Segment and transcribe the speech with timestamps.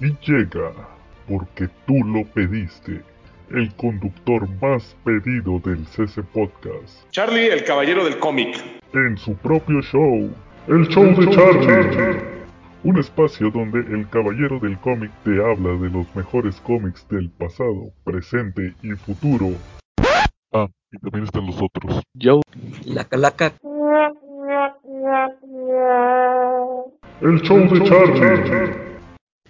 [0.00, 0.70] Y llega,
[1.28, 3.02] porque tú lo pediste,
[3.50, 7.10] el conductor más pedido del CC Podcast.
[7.10, 8.56] Charlie, el caballero del cómic.
[8.92, 10.30] En su propio show,
[10.68, 12.38] el show de Charlie.
[12.84, 17.90] Un espacio donde el caballero del cómic te habla de los mejores cómics del pasado,
[18.04, 19.48] presente y futuro.
[20.52, 22.04] Ah, y también están los otros.
[22.14, 22.40] Yo,
[22.84, 23.52] la calaca.
[27.20, 28.87] El show de Charlie.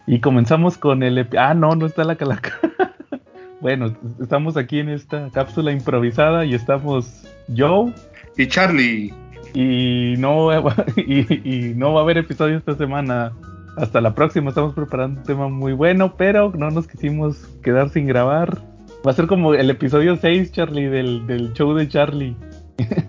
[0.08, 1.28] Y comenzamos con el...
[1.38, 2.54] Ah, no, no está la calaca.
[3.60, 7.92] bueno, estamos aquí en esta cápsula improvisada y estamos Joe
[8.36, 9.12] Y Charlie.
[9.54, 11.20] y no, va- y,
[11.68, 13.32] y no va a haber episodio esta semana.
[13.76, 18.06] Hasta la próxima, estamos preparando un tema muy bueno, pero no nos quisimos quedar sin
[18.06, 18.58] grabar.
[19.06, 22.34] Va a ser como el episodio 6, Charlie, del, del show de Charlie.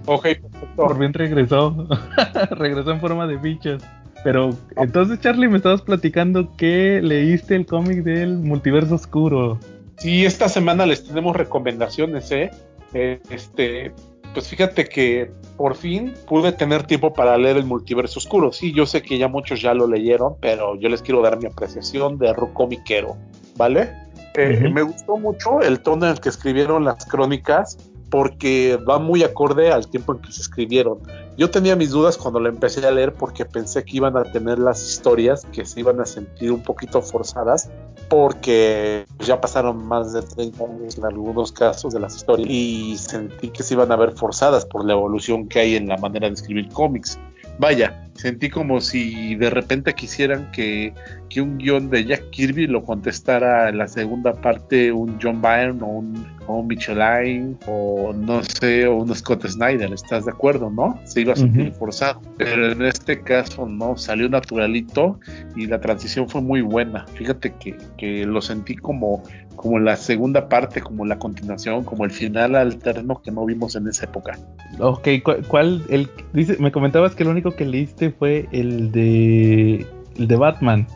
[0.06, 0.28] Ok,
[0.76, 1.88] Por bien regresó.
[2.52, 3.82] regresó en forma de bichos.
[4.24, 9.60] Pero entonces, Charlie, me estabas platicando que leíste el cómic del multiverso oscuro.
[9.98, 12.52] Sí, esta semana les tenemos recomendaciones, ¿eh?
[12.94, 13.92] Eh, Este,
[14.34, 18.52] pues fíjate que por fin pude tener tiempo para leer el multiverso oscuro.
[18.52, 21.48] Sí, yo sé que ya muchos ya lo leyeron, pero yo les quiero dar mi
[21.48, 23.18] apreciación de Rucomiquero,
[23.56, 23.92] ¿vale?
[24.36, 24.70] Eh.
[24.72, 27.78] Me gustó mucho el tono en el que escribieron las crónicas
[28.10, 31.00] porque va muy acorde al tiempo en que se escribieron.
[31.38, 34.60] Yo tenía mis dudas cuando lo empecé a leer porque pensé que iban a tener
[34.60, 37.70] las historias que se iban a sentir un poquito forzadas
[38.10, 43.50] porque ya pasaron más de 30 años en algunos casos de las historias y sentí
[43.50, 46.34] que se iban a ver forzadas por la evolución que hay en la manera de
[46.34, 47.20] escribir cómics.
[47.60, 50.94] Vaya, sentí como si de repente quisieran que,
[51.30, 55.80] que un guion de Jack Kirby lo contestara en la segunda parte un John Byrne
[55.84, 60.70] o un, o un Michelin o no sé, o un Scott Snyder, ¿estás de acuerdo,
[60.70, 61.00] no?
[61.06, 62.20] Se iba a sentir forzado.
[62.38, 65.20] Pero en este caso no, salió naturalito
[65.56, 67.06] y la transición fue muy buena.
[67.14, 69.22] Fíjate que, que lo sentí como,
[69.56, 73.88] como la segunda parte, como la continuación, como el final alterno que no vimos en
[73.88, 74.38] esa época.
[74.80, 79.86] Ok, ¿cuál, cuál- el, dice, me comentabas que el único que leíste fue el de
[80.18, 80.88] el de Batman.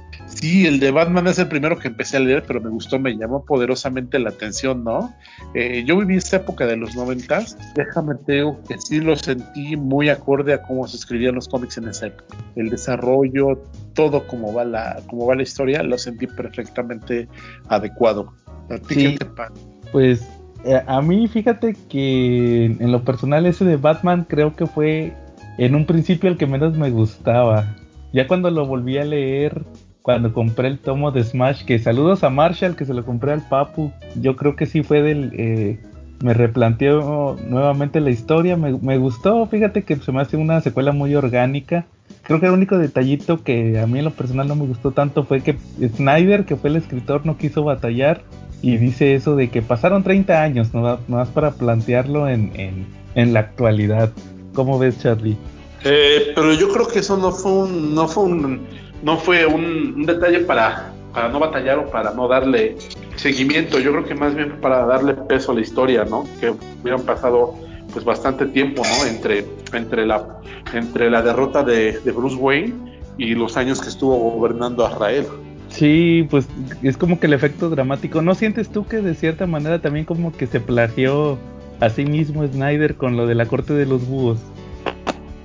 [0.44, 3.16] Sí, el de Batman es el primero que empecé a leer, pero me gustó, me
[3.16, 5.14] llamó poderosamente la atención, ¿no?
[5.54, 9.78] Eh, yo viví esta época de los noventas, déjame te digo que sí lo sentí
[9.78, 12.36] muy acorde a cómo se escribían los cómics en esa época.
[12.58, 17.30] El desarrollo, todo como va la, como va la historia, lo sentí perfectamente
[17.70, 18.34] adecuado.
[18.70, 19.04] ¿A ti Sí.
[19.14, 19.54] qué te pasa?
[19.94, 20.28] Pues
[20.66, 25.14] eh, a mí fíjate que en lo personal ese de Batman creo que fue
[25.58, 27.78] en un principio el que menos me gustaba.
[28.12, 29.64] Ya cuando lo volví a leer,
[30.04, 33.48] cuando compré el tomo de Smash, que saludos a Marshall que se lo compré al
[33.48, 35.32] Papu, yo creo que sí fue del...
[35.34, 35.80] eh,
[36.22, 41.16] me replanteó nuevamente la historia, me, gustó, fíjate que se me hace una secuela muy
[41.16, 41.86] orgánica.
[42.22, 45.26] Creo que el único detallito que a mí en lo personal no me gustó tanto
[45.26, 45.58] fue que
[45.96, 48.22] Snyder, que fue el escritor, no quiso batallar
[48.62, 50.98] y dice eso de que pasaron 30 años, ¿no?
[51.10, 54.12] más para plantearlo en, en, en la actualidad.
[54.54, 55.38] ¿Cómo ves, Charlie?
[55.84, 58.62] Eh, pero yo creo que eso no fue un, no fue un,
[59.04, 62.76] no fue un, un detalle para, para no batallar o para no darle
[63.16, 63.80] seguimiento.
[63.80, 66.24] Yo creo que más bien para darle peso a la historia, ¿no?
[66.40, 67.54] Que hubieran pasado
[67.92, 69.06] pues bastante tiempo, ¿no?
[69.06, 70.26] Entre, entre la,
[70.74, 72.74] entre la derrota de, de Bruce Wayne
[73.18, 75.26] y los años que estuvo gobernando a Israel.
[75.70, 76.48] Sí, pues
[76.82, 78.22] es como que el efecto dramático.
[78.22, 81.38] ¿No sientes tú que de cierta manera también como que se plagió
[81.80, 84.38] a sí mismo Snyder con lo de la corte de los búhos?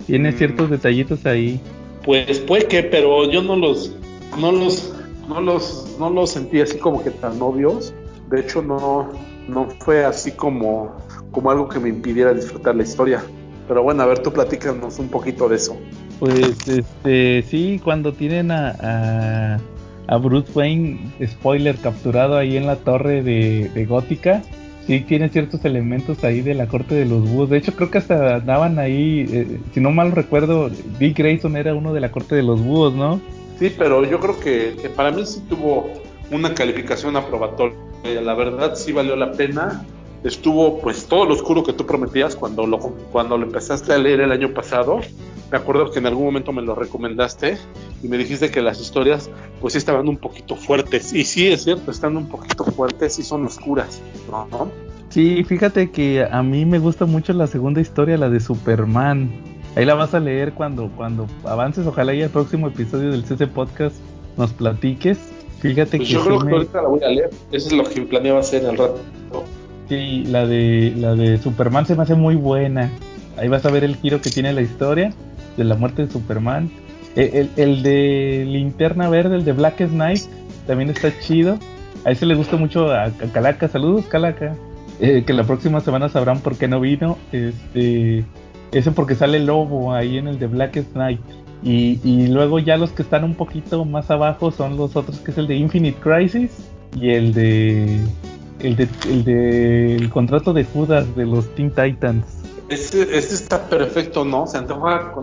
[0.07, 0.35] Tiene Mm.
[0.37, 1.61] ciertos detallitos ahí.
[2.05, 3.93] Pues puede que, pero yo no los,
[4.39, 4.95] no los,
[5.29, 7.93] no los, no los sentí así como que tan obvios.
[8.31, 9.11] De hecho, no,
[9.49, 10.97] no fue así como,
[11.31, 13.23] como algo que me impidiera disfrutar la historia.
[13.67, 15.77] Pero bueno, a ver, tú platícanos un poquito de eso.
[16.19, 19.59] Pues este, sí, cuando tienen a, a,
[20.07, 24.43] a Bruce Wayne, spoiler, capturado ahí en la torre de, de Gótica,
[24.89, 27.51] sí tiene ciertos elementos ahí de la corte de los búhos.
[27.51, 31.75] De hecho, creo que hasta andaban ahí, eh, si no mal recuerdo, Dick Grayson era
[31.75, 33.21] uno de la corte de los búhos, ¿no?
[33.59, 35.93] Sí, pero yo creo que, para mí sí tuvo
[36.31, 37.77] una calificación aprobatoria.
[38.23, 39.85] La verdad sí valió la pena.
[40.25, 44.21] Estuvo pues todo lo oscuro que tú prometías cuando lo, cuando lo empezaste a leer
[44.21, 45.01] el año pasado.
[45.51, 47.59] Me acuerdo que en algún momento me lo recomendaste
[48.03, 49.31] y me dijiste que las historias
[49.61, 51.13] pues sí estaban un poquito fuertes.
[51.13, 54.01] Y sí, es cierto, están un poquito fuertes y son oscuras,
[54.31, 54.71] ¿no?
[55.09, 59.31] Sí, fíjate que a mí me gusta mucho la segunda historia, la de Superman.
[59.75, 63.47] Ahí la vas a leer cuando, cuando avances, ojalá y el próximo episodio del CC
[63.47, 63.97] Podcast
[64.37, 65.19] nos platiques.
[65.61, 67.31] Fíjate Pues que yo sí creo que ahorita la voy a leer.
[67.53, 69.01] Eso es lo que planeaba hacer al rato.
[69.89, 72.91] Sí, la de la de Superman se me hace muy buena.
[73.37, 75.13] Ahí vas a ver el giro que tiene la historia
[75.57, 76.71] de la muerte de Superman.
[77.19, 80.23] El, el- de Linterna Verde, el de Black Knight,
[80.67, 81.59] también está chido.
[82.05, 83.69] A ese le gusta mucho a, Calaca.
[83.69, 84.55] Saludos, Calaca.
[85.01, 87.19] Eh, que la próxima semana sabrán por qué no vino.
[87.33, 88.25] Este,
[88.73, 91.21] ese porque sale Lobo ahí en el de Blackest Night.
[91.63, 95.33] Y, y, luego ya los que están un poquito más abajo son los otros, que
[95.33, 96.53] es el de Infinite Crisis
[96.95, 97.99] y el de
[98.61, 102.25] el de el, de, el contrato de Judas de los Teen Titans.
[102.69, 104.47] Este, está perfecto, ¿no?
[104.47, 105.15] Se antoja,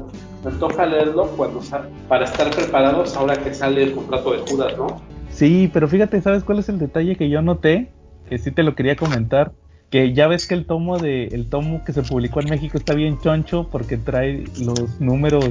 [0.46, 1.60] se antoja leerlo cuando
[2.08, 5.02] para estar preparados ahora que sale el contrato de Judas, ¿no?
[5.32, 7.90] Sí, pero fíjate, ¿sabes cuál es el detalle que yo noté?
[8.30, 9.54] Que sí te lo quería comentar.
[9.90, 12.94] Que ya ves que el tomo de el tomo que se publicó en México está
[12.94, 15.50] bien choncho porque trae los números,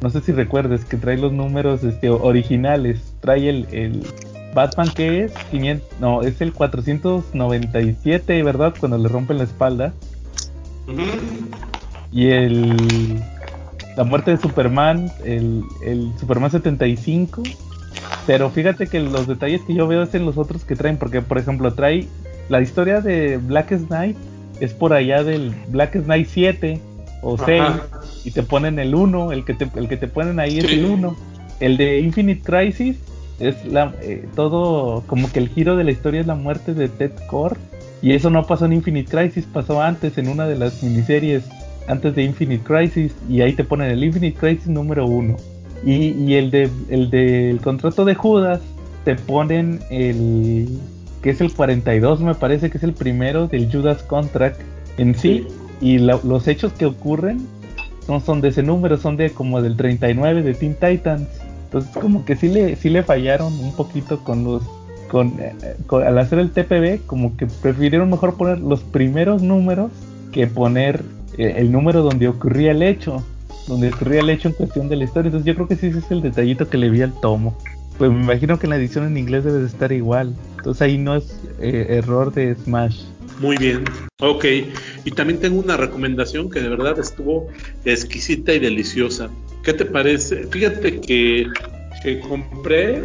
[0.00, 3.14] no sé si recuerdes, que trae los números este, originales.
[3.20, 4.06] Trae el, el
[4.54, 8.74] Batman que es 500, no, es el 497, ¿verdad?
[8.80, 9.92] Cuando le rompen la espalda.
[12.10, 13.22] Y el
[13.96, 17.42] la muerte de Superman, el, el Superman 75
[18.26, 21.22] pero fíjate que los detalles que yo veo es en los otros que traen, porque
[21.22, 22.06] por ejemplo trae
[22.48, 24.16] la historia de Blackest Night,
[24.60, 26.80] es por allá del Blackest Night 7
[27.22, 27.62] o 6,
[28.24, 30.84] y te ponen el 1, el que te, el que te ponen ahí es el
[30.84, 31.16] 1.
[31.60, 32.96] El de Infinite Crisis
[33.40, 36.88] es la, eh, todo como que el giro de la historia es la muerte de
[36.88, 37.56] Ted Core,
[38.02, 41.44] y eso no pasó en Infinite Crisis, pasó antes en una de las miniseries
[41.88, 45.36] antes de Infinite Crisis, y ahí te ponen el Infinite Crisis número 1.
[45.84, 48.60] Y, el de el del contrato de Judas
[49.04, 50.68] te ponen el
[51.22, 54.60] que es el 42 me parece que es el primero del Judas Contract
[54.98, 55.46] en sí,
[55.80, 57.46] y los hechos que ocurren
[58.08, 61.28] no son de ese número, son de como del 39 de Teen Titans.
[61.64, 64.62] Entonces como que sí le sí le fallaron un poquito con los
[65.08, 65.54] con, eh,
[65.90, 69.90] al hacer el TPB como que prefirieron mejor poner los primeros números
[70.32, 71.02] que poner
[71.38, 73.24] el número donde ocurría el hecho
[73.66, 75.28] donde ocurría el hecho en cuestión de la historia.
[75.28, 77.56] Entonces yo creo que sí ese es el detallito que le vi al tomo.
[77.98, 80.34] Pues me imagino que en la edición en inglés debe de estar igual.
[80.56, 83.02] Entonces ahí no es eh, error de Smash.
[83.38, 83.84] Muy bien,
[84.20, 84.44] ok.
[85.04, 87.48] Y también tengo una recomendación que de verdad estuvo
[87.84, 89.30] exquisita y deliciosa.
[89.62, 90.46] ¿Qué te parece?
[90.48, 91.48] Fíjate que,
[92.28, 93.04] compré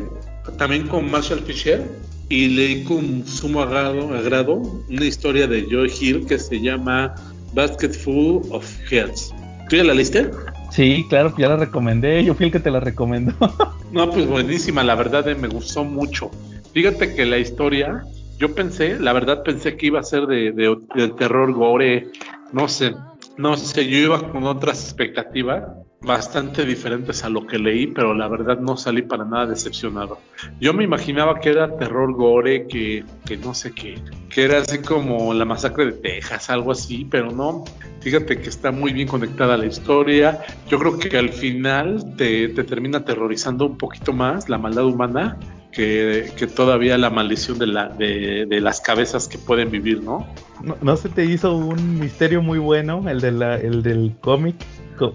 [0.58, 1.84] también con Marshall Fisher
[2.30, 4.56] y leí con sumo agrado, agrado
[4.90, 7.16] una historia de Joy Hill que se llama
[7.58, 9.34] Basket Full of Heads.
[9.68, 10.30] ¿Tú ya la leíste?
[10.70, 12.24] Sí, claro, ya la recomendé.
[12.24, 13.34] Yo fui el que te la recomendó.
[13.92, 16.30] no, pues buenísima, la verdad eh, me gustó mucho.
[16.74, 18.04] Fíjate que la historia,
[18.38, 22.12] yo pensé, la verdad pensé que iba a ser de, de terror gore,
[22.54, 22.94] no sé,
[23.38, 25.64] no sé, yo iba con otras expectativas
[26.02, 30.20] bastante diferentes a lo que leí, pero la verdad no salí para nada decepcionado.
[30.60, 34.00] Yo me imaginaba que era terror gore, que, que no sé qué,
[34.30, 37.66] que era así como la masacre de Texas, algo así, pero no.
[38.02, 40.40] Fíjate que está muy bien conectada la historia.
[40.70, 45.38] Yo creo que al final te, te termina aterrorizando un poquito más la maldad humana
[45.72, 50.26] que, que, todavía la maldición de, la, de, de, las cabezas que pueden vivir, ¿no?
[50.64, 50.78] ¿no?
[50.82, 50.96] ¿no?
[50.96, 54.56] se te hizo un misterio muy bueno el, de la, el del cómic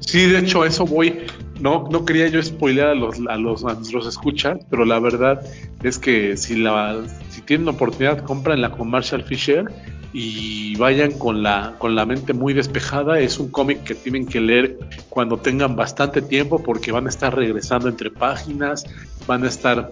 [0.00, 1.26] Sí, de hecho, eso voy.
[1.60, 5.44] No, no quería yo spoilear a los, a los a escuchas, pero la verdad
[5.82, 9.64] es que si la, si tienen la oportunidad, cómpranla con Marshall Fisher
[10.12, 13.20] y vayan con la, con la mente muy despejada.
[13.20, 17.34] Es un cómic que tienen que leer cuando tengan bastante tiempo porque van a estar
[17.34, 18.84] regresando entre páginas,
[19.26, 19.90] van a estar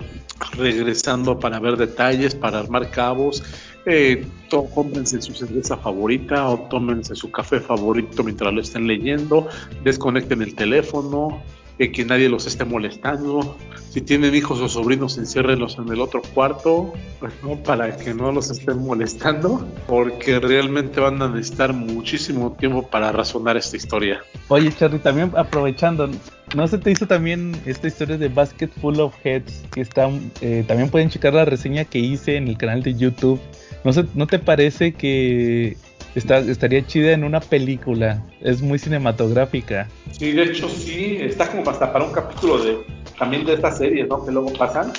[0.57, 3.43] regresando para ver detalles, para armar cabos
[3.87, 4.27] eh,
[4.75, 9.49] cómprense su cerveza favorita o tómense su café favorito mientras lo estén leyendo,
[9.85, 11.43] desconecten el teléfono,
[11.89, 13.57] que nadie los esté molestando.
[13.91, 17.33] Si tienen hijos o sobrinos, enciérrenlos en el otro cuarto, pues,
[17.65, 23.57] para que no los estén molestando, porque realmente van a necesitar muchísimo tiempo para razonar
[23.57, 24.21] esta historia.
[24.49, 26.11] Oye, Charlie, también aprovechando,
[26.55, 29.65] ¿no se te hizo también esta historia de Basket Full of Heads?
[29.73, 30.11] Que está,
[30.43, 33.41] eh, también pueden checar la reseña que hice en el canal de YouTube
[33.85, 35.77] ¿No, ¿No te parece que
[36.15, 38.23] está, estaría chida en una película?
[38.41, 39.89] Es muy cinematográfica.
[40.13, 42.79] Sí, de hecho sí, está como hasta para un capítulo de
[43.19, 44.25] también de esta serie, ¿no?
[44.25, 44.93] Que luego pasan.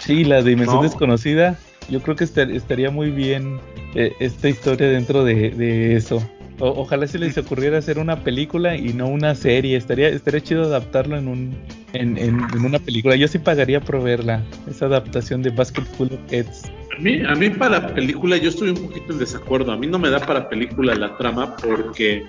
[0.00, 1.58] Sí, la dimensión desconocida.
[1.88, 3.58] Yo creo que estaría muy bien
[3.94, 6.22] eh, esta historia dentro de, eso.
[6.58, 9.76] ojalá se les ocurriera hacer una película y no una serie.
[9.76, 11.56] Estaría, estaría chido adaptarlo en un
[11.92, 13.16] en, en, una película.
[13.16, 14.42] Yo sí pagaría por verla.
[14.68, 16.70] Esa adaptación de Basketball of Heads.
[16.96, 19.72] A mí, a mí para película yo estoy un poquito en desacuerdo.
[19.72, 22.24] A mí no me da para película la trama porque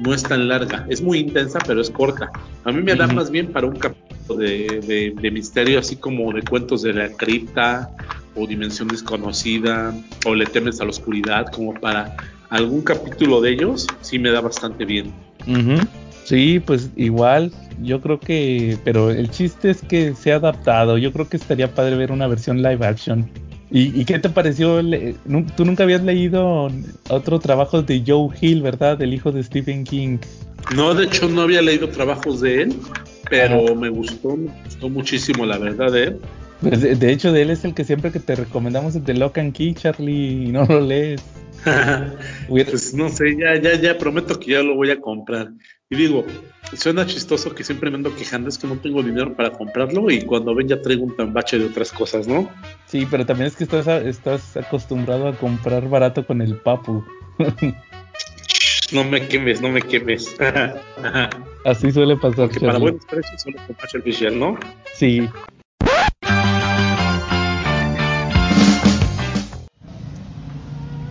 [0.00, 0.86] no es tan larga.
[0.88, 2.30] Es muy intensa, pero es corta.
[2.64, 6.42] A mí me da más bien para un capítulo de, de, misterio, así como de
[6.42, 7.90] cuentos de la cripta
[8.34, 9.94] o dimensión desconocida
[10.24, 12.16] o le temes a la oscuridad, como para
[12.50, 15.12] algún capítulo de ellos, sí me da bastante bien.
[16.24, 21.12] Sí, pues igual, yo creo que, pero el chiste es que se ha adaptado, yo
[21.12, 23.30] creo que estaría padre ver una versión live action.
[23.70, 24.80] ¿Y, qué te pareció?
[25.56, 26.70] Tú nunca habías leído
[27.08, 29.00] otro trabajo de Joe Hill, ¿verdad?
[29.02, 30.18] El hijo de Stephen King.
[30.74, 32.76] No, de hecho no había leído trabajos de él,
[33.28, 36.20] pero me gustó, me gustó muchísimo la verdad de él.
[36.60, 39.38] Pues de, hecho, de él es el que siempre que te recomendamos es de Lock
[39.38, 41.22] and Key, Charlie, y no lo lees.
[42.48, 45.52] pues no sé, ya, ya, ya prometo que ya lo voy a comprar.
[45.88, 46.24] Y digo,
[46.74, 50.22] suena chistoso que siempre me ando quejando, es que no tengo dinero para comprarlo y
[50.22, 52.50] cuando ven ya traigo un tambache de otras cosas, ¿no?
[52.86, 57.04] Sí, pero también es que estás, estás acostumbrado a comprar barato con el papu.
[58.92, 60.36] no me quemes, no me quemes.
[61.64, 62.48] Así suele pasar.
[62.48, 64.58] Porque para buenos precios solo el oficial, ¿no?
[64.94, 65.28] Sí.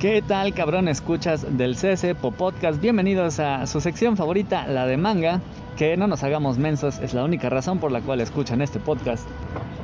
[0.06, 0.88] ¿Qué tal, cabrón?
[0.88, 2.80] Escuchas del CS Podcast.
[2.80, 5.42] Bienvenidos a su sección favorita, la de manga.
[5.78, 9.28] Que no nos hagamos mensos, es la única razón por la cual escuchan este podcast.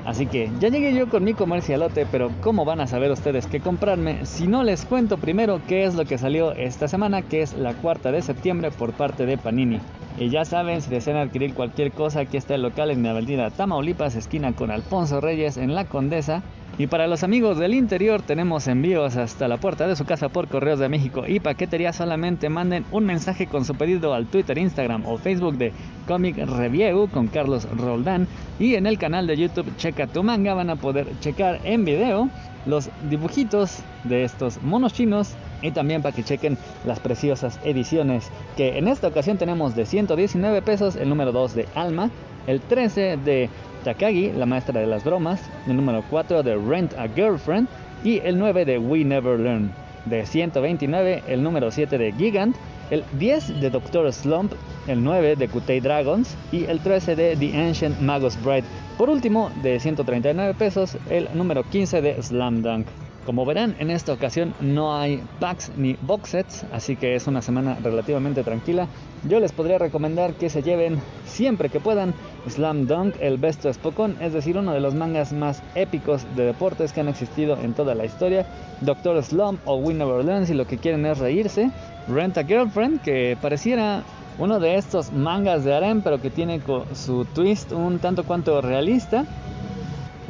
[0.06, 3.62] Así que ya llegué yo con mi comercialote, pero ¿cómo van a saber ustedes qué
[3.62, 7.54] comprarme si no les cuento primero qué es lo que salió esta semana, que es
[7.54, 9.80] la cuarta de septiembre por parte de Panini?
[10.20, 13.50] Y ya saben, si desean adquirir cualquier cosa, aquí está el local en la avenida
[13.50, 16.44] Tamaulipas, esquina con Alfonso Reyes en La Condesa.
[16.82, 20.48] Y para los amigos del interior tenemos envíos hasta la puerta de su casa por
[20.48, 21.94] Correos de México y paquetería.
[21.94, 25.74] Solamente manden un mensaje con su pedido al Twitter, Instagram o Facebook de
[26.08, 28.28] Comic Review con Carlos Roldán.
[28.60, 32.30] Y en el canal de YouTube Checa tu manga van a poder checar en video
[32.66, 35.36] los dibujitos de estos monos chinos.
[35.62, 36.58] Y también para que chequen
[36.88, 41.68] las preciosas ediciones que en esta ocasión tenemos de 119 pesos el número 2 de
[41.76, 42.10] Alma,
[42.48, 43.52] el 13 de
[43.84, 47.68] Takagi, la maestra de las bromas, el número 4 de Rent a Girlfriend
[48.04, 49.72] y el 9 de We Never Learn.
[50.06, 52.56] De 129, el número 7 de Gigant,
[52.90, 54.54] el 10 de Doctor Slump,
[54.88, 58.64] el 9 de Kutei Dragons y el 13 de The Ancient Magus Bride.
[58.98, 62.88] Por último, de 139 pesos, el número 15 de Slam Dunk.
[63.32, 67.42] Como verán, en esta ocasión no hay packs ni box sets, así que es una
[67.42, 68.90] semana relativamente tranquila.
[69.24, 72.14] Yo les podría recomendar que se lleven siempre que puedan
[72.50, 76.44] Slam Dunk, el Best of Spokon, es decir, uno de los mangas más épicos de
[76.44, 78.46] deportes que han existido en toda la historia.
[78.82, 81.72] Doctor Slump o We Never Learn si lo que quieren es reírse.
[82.10, 84.04] Rent a Girlfriend, que pareciera
[84.40, 86.60] uno de estos mangas de harem, pero que tiene
[86.96, 89.26] su twist un tanto cuanto realista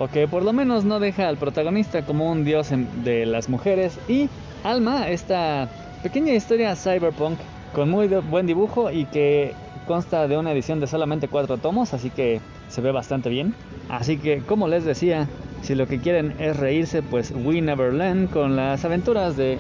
[0.02, 2.70] o que por lo menos no deja al protagonista como un dios
[3.04, 4.30] de las mujeres y
[4.64, 5.70] Alma, esta
[6.02, 7.38] pequeña historia cyberpunk
[7.76, 9.54] con muy buen dibujo y que
[9.86, 13.54] consta de una edición de solamente cuatro tomos, así que se ve bastante bien.
[13.90, 15.28] Así que, como les decía,
[15.62, 19.60] si lo que quieren es reírse, pues We Never Land con las aventuras de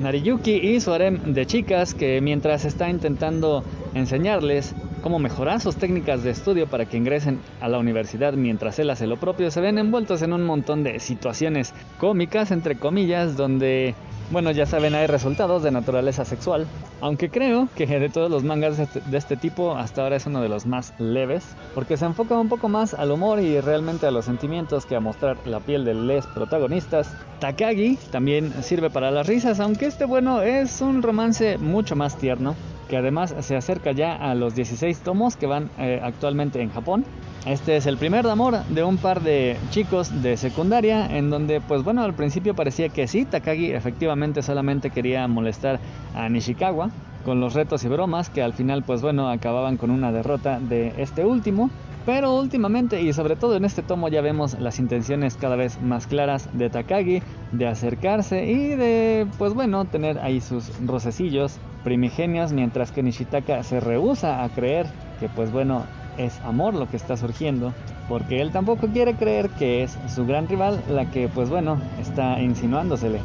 [0.00, 3.64] Nariyuki y su harem de chicas que mientras está intentando
[3.94, 4.74] enseñarles
[5.04, 9.06] cómo mejorar sus técnicas de estudio para que ingresen a la universidad mientras él hace
[9.06, 13.94] lo propio, se ven envueltos en un montón de situaciones cómicas, entre comillas, donde,
[14.30, 16.66] bueno, ya saben, hay resultados de naturaleza sexual,
[17.02, 20.40] aunque creo que de todos los mangas de este, este tipo, hasta ahora es uno
[20.40, 21.44] de los más leves,
[21.74, 25.00] porque se enfoca un poco más al humor y realmente a los sentimientos que a
[25.00, 27.14] mostrar la piel de los protagonistas.
[27.40, 32.54] Takagi también sirve para las risas, aunque este, bueno, es un romance mucho más tierno
[32.88, 37.04] que además se acerca ya a los 16 tomos que van eh, actualmente en Japón.
[37.46, 41.84] Este es el primer amor de un par de chicos de secundaria en donde pues
[41.84, 45.78] bueno al principio parecía que sí, Takagi efectivamente solamente quería molestar
[46.14, 46.90] a Nishikawa
[47.24, 50.94] con los retos y bromas que al final pues bueno acababan con una derrota de
[50.98, 51.70] este último.
[52.06, 56.06] Pero últimamente y sobre todo en este tomo ya vemos las intenciones cada vez más
[56.06, 62.92] claras de Takagi de acercarse y de pues bueno tener ahí sus rocecillos primigenios mientras
[62.92, 64.86] que Nishitaka se rehúsa a creer
[65.18, 65.84] que pues bueno
[66.18, 67.72] es amor lo que está surgiendo
[68.08, 72.40] porque él tampoco quiere creer que es su gran rival la que pues bueno está
[72.40, 73.20] insinuándosele.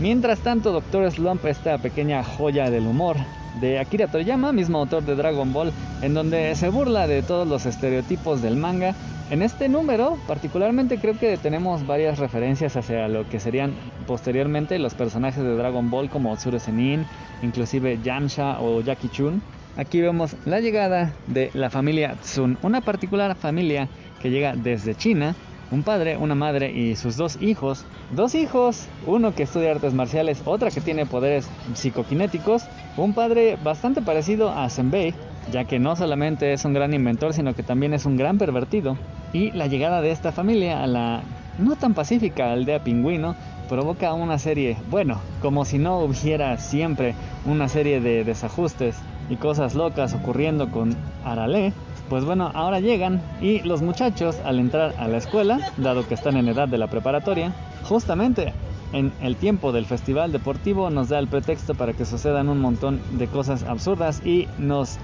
[0.00, 3.16] Mientras tanto, Doctor Slump, esta pequeña joya del humor,
[3.60, 7.66] de Akira Toriyama, mismo autor de Dragon Ball, en donde se burla de todos los
[7.66, 8.94] estereotipos del manga.
[9.30, 13.74] En este número, particularmente creo que tenemos varias referencias hacia lo que serían
[14.06, 17.06] posteriormente los personajes de Dragon Ball como Tsuru Senin,
[17.42, 19.40] inclusive Yamcha o Jackie Chun.
[19.76, 23.88] Aquí vemos la llegada de la familia Tsun, una particular familia
[24.20, 25.36] que llega desde China
[25.70, 27.84] un padre, una madre y sus dos hijos.
[28.10, 32.64] Dos hijos, uno que estudia artes marciales, otra que tiene poderes psicoquinéticos.
[33.00, 35.14] Un padre bastante parecido a Senbei,
[35.50, 38.98] ya que no solamente es un gran inventor, sino que también es un gran pervertido.
[39.32, 41.22] Y la llegada de esta familia a la
[41.56, 43.36] no tan pacífica aldea pingüino
[43.70, 47.14] provoca una serie, bueno, como si no hubiera siempre
[47.46, 48.96] una serie de desajustes
[49.30, 51.72] y cosas locas ocurriendo con Arale,
[52.10, 56.36] pues bueno, ahora llegan y los muchachos al entrar a la escuela, dado que están
[56.36, 58.52] en edad de la preparatoria, justamente
[58.92, 63.00] en el tiempo del festival deportivo nos da el pretexto para que sucedan un montón
[63.12, 64.98] de cosas absurdas y nos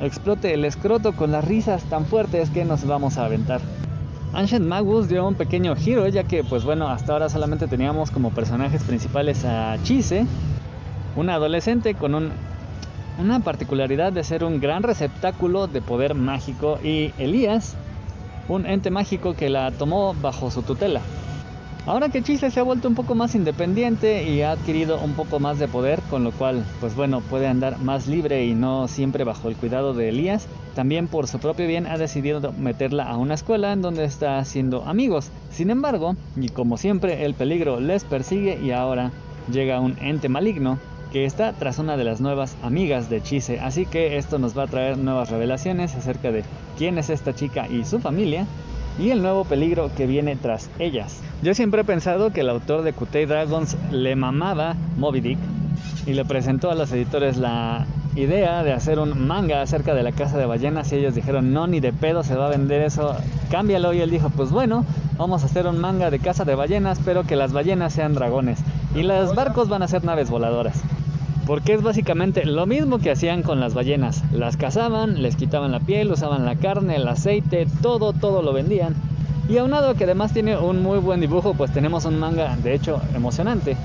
[0.00, 3.60] explote el escroto con las risas tan fuertes que nos vamos a aventar.
[4.32, 8.30] Ancient Magus dio un pequeño giro ya que pues bueno hasta ahora solamente teníamos como
[8.30, 10.24] personajes principales a Chise,
[11.16, 12.30] una adolescente con un
[13.18, 17.74] una particularidad de ser un gran receptáculo de poder mágico y Elías,
[18.48, 21.02] un ente mágico que la tomó bajo su tutela.
[21.86, 25.40] Ahora que Chise se ha vuelto un poco más independiente y ha adquirido un poco
[25.40, 29.24] más de poder, con lo cual, pues bueno, puede andar más libre y no siempre
[29.24, 33.34] bajo el cuidado de Elías, también por su propio bien ha decidido meterla a una
[33.34, 35.30] escuela en donde está haciendo amigos.
[35.50, 39.10] Sin embargo, y como siempre, el peligro les persigue y ahora
[39.50, 40.78] llega un ente maligno
[41.12, 44.64] que está tras una de las nuevas amigas de Chise, así que esto nos va
[44.64, 46.44] a traer nuevas revelaciones acerca de
[46.76, 48.46] quién es esta chica y su familia
[48.98, 51.20] y el nuevo peligro que viene tras ellas.
[51.42, 55.38] Yo siempre he pensado que el autor de Kutei Dragons le mamaba Moby Dick
[56.06, 60.12] y le presentó a los editores la idea de hacer un manga acerca de la
[60.12, 63.16] casa de ballenas y ellos dijeron no ni de pedo se va a vender eso,
[63.50, 64.84] cámbialo y él dijo pues bueno,
[65.16, 68.58] vamos a hacer un manga de casa de ballenas pero que las ballenas sean dragones
[68.94, 70.82] y los barcos van a ser naves voladoras.
[71.46, 74.22] Porque es básicamente lo mismo que hacían con las ballenas.
[74.32, 78.94] Las cazaban, les quitaban la piel, usaban la carne, el aceite, todo, todo lo vendían.
[79.48, 83.00] Y aunado que además tiene un muy buen dibujo, pues tenemos un manga de hecho
[83.14, 83.76] emocionante.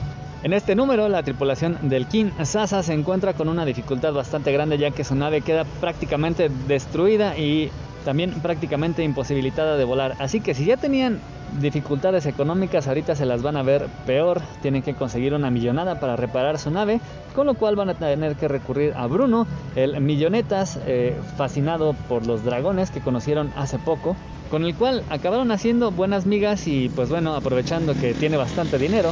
[0.44, 4.78] En este número, la tripulación del King Sasa se encuentra con una dificultad bastante grande
[4.78, 7.72] ya que su nave queda prácticamente destruida y
[8.06, 10.16] también prácticamente imposibilitada de volar.
[10.20, 11.20] Así que si ya tenían
[11.60, 16.16] dificultades económicas ahorita se las van a ver peor, tienen que conseguir una millonada para
[16.16, 17.02] reparar su nave,
[17.34, 22.26] con lo cual van a tener que recurrir a Bruno, el millonetas eh, fascinado por
[22.26, 24.16] los dragones que conocieron hace poco,
[24.50, 29.12] con el cual acabaron haciendo buenas migas y pues bueno, aprovechando que tiene bastante dinero,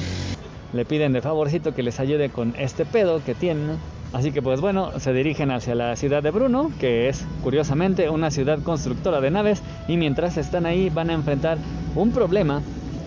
[0.73, 3.77] le piden de favorcito que les ayude con este pedo que tienen.
[4.13, 8.29] Así que pues bueno, se dirigen hacia la ciudad de Bruno, que es curiosamente una
[8.29, 11.57] ciudad constructora de naves, y mientras están ahí van a enfrentar
[11.95, 12.61] un problema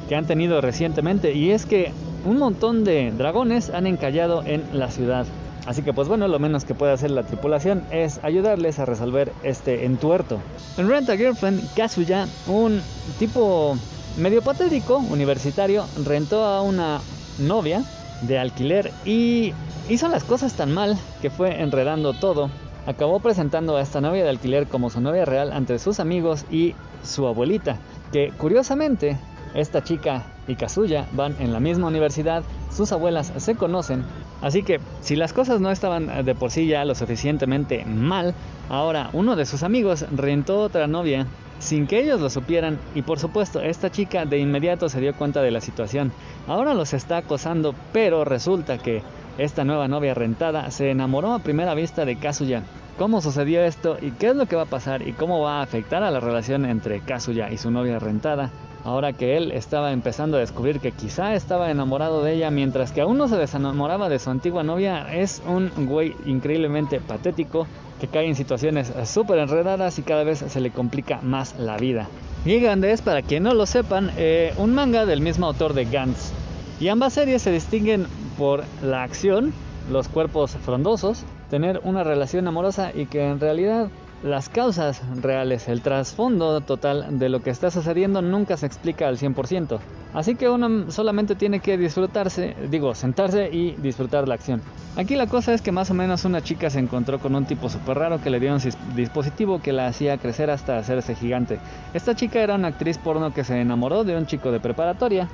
[0.08, 1.92] que han tenido recientemente, y es que
[2.24, 5.26] un montón de dragones han encallado en la ciudad.
[5.64, 9.32] Así que pues bueno, lo menos que puede hacer la tripulación es ayudarles a resolver
[9.44, 10.40] este entuerto.
[10.76, 12.80] En Rent a Girlfriend, Kazuya, un
[13.20, 13.76] tipo
[14.16, 17.00] medio patético, universitario, rentó a una
[17.38, 17.84] novia
[18.22, 19.52] de alquiler y
[19.88, 22.50] hizo las cosas tan mal que fue enredando todo.
[22.86, 26.74] Acabó presentando a esta novia de alquiler como su novia real ante sus amigos y
[27.02, 27.78] su abuelita,
[28.12, 29.18] que curiosamente
[29.54, 34.04] esta chica y Kazuya van en la misma universidad, sus abuelas se conocen,
[34.42, 38.34] así que si las cosas no estaban de por sí ya lo suficientemente mal,
[38.68, 41.26] ahora uno de sus amigos rentó otra novia
[41.58, 45.42] sin que ellos lo supieran y por supuesto esta chica de inmediato se dio cuenta
[45.42, 46.12] de la situación.
[46.46, 49.02] Ahora los está acosando, pero resulta que
[49.38, 52.62] esta nueva novia rentada se enamoró a primera vista de Kazuya.
[52.98, 55.62] ¿Cómo sucedió esto y qué es lo que va a pasar y cómo va a
[55.62, 58.50] afectar a la relación entre Kazuya y su novia rentada?
[58.84, 63.02] Ahora que él estaba empezando a descubrir que quizá estaba enamorado de ella mientras que
[63.02, 67.66] aún no se desenamoraba de su antigua novia, es un güey increíblemente patético
[68.00, 72.08] que cae en situaciones súper enredadas y cada vez se le complica más la vida.
[72.44, 76.32] Gigante es, para quien no lo sepan, eh, un manga del mismo autor de Gantz.
[76.78, 79.52] Y ambas series se distinguen por la acción,
[79.90, 83.88] los cuerpos frondosos, tener una relación amorosa y que en realidad
[84.22, 89.18] las causas reales, el trasfondo total de lo que está sucediendo nunca se explica al
[89.18, 89.78] 100%.
[90.14, 94.62] Así que uno solamente tiene que disfrutarse, digo, sentarse y disfrutar la acción.
[94.96, 97.68] Aquí la cosa es que más o menos una chica se encontró con un tipo
[97.68, 98.60] súper raro que le dio un
[98.96, 101.58] dispositivo que la hacía crecer hasta hacerse gigante.
[101.92, 105.28] Esta chica era una actriz porno que se enamoró de un chico de preparatoria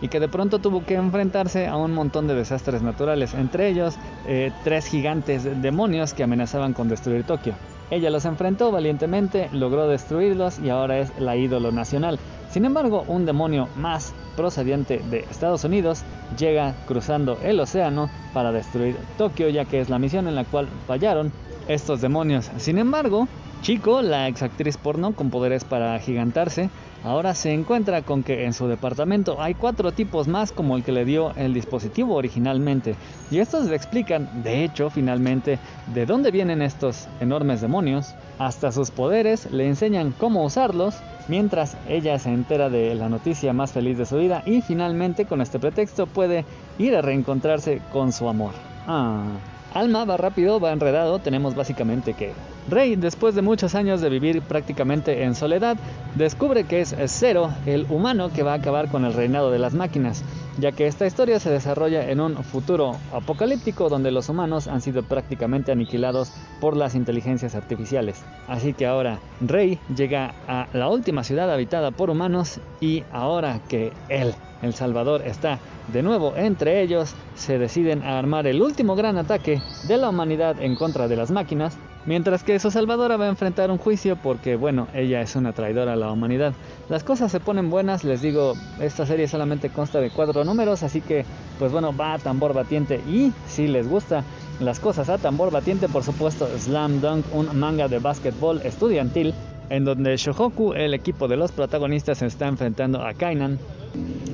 [0.00, 3.96] y que de pronto tuvo que enfrentarse a un montón de desastres naturales, entre ellos
[4.26, 7.54] eh, tres gigantes demonios que amenazaban con destruir Tokio.
[7.90, 12.18] Ella los enfrentó valientemente, logró destruirlos y ahora es la ídolo nacional.
[12.50, 16.02] Sin embargo, un demonio más procedente de Estados Unidos
[16.38, 20.68] llega cruzando el océano para destruir Tokio, ya que es la misión en la cual
[20.86, 21.32] fallaron
[21.74, 22.50] estos demonios.
[22.58, 23.28] Sin embargo,
[23.62, 26.70] Chico, la ex actriz porno con poderes para gigantarse,
[27.04, 30.92] ahora se encuentra con que en su departamento hay cuatro tipos más como el que
[30.92, 32.96] le dio el dispositivo originalmente.
[33.30, 35.58] Y estos le explican, de hecho, finalmente,
[35.92, 40.96] de dónde vienen estos enormes demonios, hasta sus poderes, le enseñan cómo usarlos,
[41.28, 45.42] mientras ella se entera de la noticia más feliz de su vida y finalmente con
[45.42, 46.46] este pretexto puede
[46.78, 48.52] ir a reencontrarse con su amor.
[48.86, 49.34] Ah.
[49.72, 52.32] Alma va rápido, va enredado, tenemos básicamente que
[52.68, 55.76] Rey, después de muchos años de vivir prácticamente en soledad,
[56.14, 59.74] descubre que es Zero, el humano que va a acabar con el reinado de las
[59.74, 60.22] máquinas,
[60.58, 65.02] ya que esta historia se desarrolla en un futuro apocalíptico donde los humanos han sido
[65.02, 68.22] prácticamente aniquilados por las inteligencias artificiales.
[68.46, 73.92] Así que ahora Rey llega a la última ciudad habitada por humanos y ahora que
[74.08, 75.58] él, el Salvador, está
[75.92, 80.60] de nuevo entre ellos, se deciden a armar el último gran ataque de la humanidad
[80.60, 84.56] en contra de las máquinas Mientras que su salvadora va a enfrentar un juicio porque,
[84.56, 86.54] bueno, ella es una traidora a la humanidad.
[86.88, 91.02] Las cosas se ponen buenas, les digo, esta serie solamente consta de cuatro números, así
[91.02, 91.26] que,
[91.58, 93.02] pues bueno, va a tambor batiente.
[93.06, 94.24] Y si les gusta
[94.60, 99.34] las cosas a tambor batiente, por supuesto, Slam Dunk, un manga de básquetbol estudiantil,
[99.70, 103.58] en donde Shohoku, el equipo de los protagonistas, se está enfrentando a Kainan.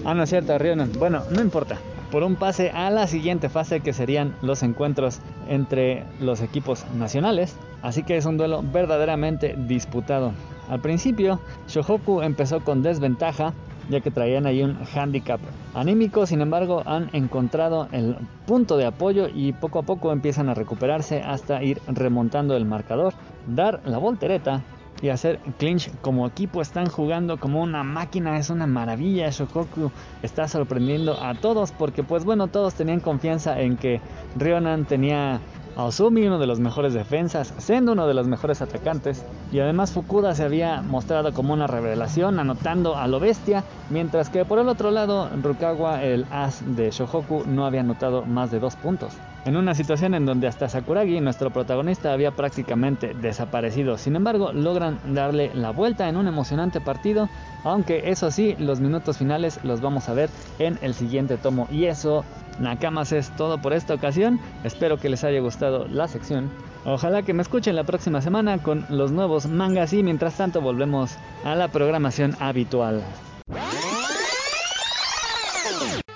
[0.04, 0.90] Ah, no es cierto, Rionan.
[0.98, 1.78] Bueno, no importa
[2.10, 7.56] por un pase a la siguiente fase que serían los encuentros entre los equipos nacionales.
[7.82, 10.32] Así que es un duelo verdaderamente disputado.
[10.68, 13.52] Al principio, Shohoku empezó con desventaja,
[13.88, 15.40] ya que traían ahí un handicap
[15.74, 20.54] anímico, sin embargo han encontrado el punto de apoyo y poco a poco empiezan a
[20.54, 23.14] recuperarse hasta ir remontando el marcador,
[23.46, 24.62] dar la voltereta
[25.02, 26.62] y hacer clinch como equipo.
[26.62, 29.90] Están jugando como una máquina es una maravilla Shokoku
[30.22, 34.00] está sorprendiendo a todos porque pues bueno todos tenían confianza en que
[34.36, 35.40] Ryonan tenía
[35.76, 39.24] a Osumi uno de los mejores defensas siendo uno de los mejores atacantes.
[39.52, 44.44] Y además Fukuda se había mostrado como una revelación anotando a lo bestia mientras que
[44.44, 48.76] por el otro lado Rukawa el as de Shohoku no había anotado más de dos
[48.76, 49.12] puntos
[49.46, 53.96] en una situación en donde hasta Sakuragi, nuestro protagonista, había prácticamente desaparecido.
[53.96, 57.28] Sin embargo, logran darle la vuelta en un emocionante partido,
[57.62, 61.68] aunque eso sí, los minutos finales los vamos a ver en el siguiente tomo.
[61.70, 62.24] Y eso,
[62.58, 64.40] Nakamas, es todo por esta ocasión.
[64.64, 66.50] Espero que les haya gustado la sección.
[66.84, 71.16] Ojalá que me escuchen la próxima semana con los nuevos mangas y mientras tanto volvemos
[71.44, 73.02] a la programación habitual.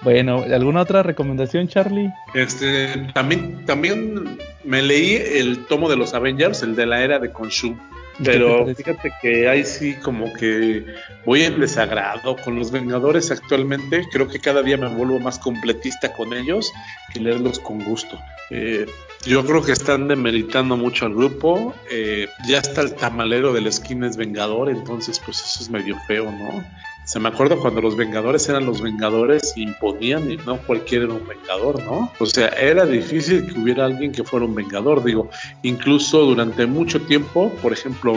[0.03, 2.11] Bueno, ¿alguna otra recomendación, Charlie?
[2.35, 7.31] Este, también, también me leí el tomo de los Avengers, el de la era de
[7.31, 7.77] Khonshu.
[8.23, 10.85] Pero fíjate que ahí sí como que
[11.25, 14.05] voy en desagrado con los Vengadores actualmente.
[14.13, 16.71] Creo que cada día me vuelvo más completista con ellos
[17.13, 18.19] que leerlos con gusto.
[18.51, 18.87] Eh,
[19.27, 21.75] yo creo que están demeritando mucho al grupo.
[21.91, 26.31] Eh, ya está el tamalero del skin es Vengador, entonces pues eso es medio feo,
[26.31, 26.65] ¿no?
[27.05, 31.15] Se me acuerda cuando los Vengadores eran los Vengadores y imponían y no cualquiera era
[31.15, 32.13] un Vengador, ¿no?
[32.19, 35.29] O sea, era difícil que hubiera alguien que fuera un Vengador, digo,
[35.63, 38.17] incluso durante mucho tiempo, por ejemplo,